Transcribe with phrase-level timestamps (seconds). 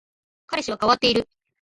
[0.47, 1.29] 彼氏は変わっている